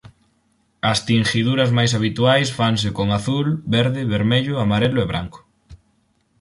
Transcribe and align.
As 0.91 0.99
tinguiduras 1.07 1.69
máis 1.77 1.91
habituais 1.97 2.49
fanse 2.59 2.89
con 2.97 3.07
azul, 3.19 3.47
verde, 3.75 4.01
vermello, 4.13 4.55
amarelo 4.65 4.99
e 5.01 5.09
branco. 5.11 5.39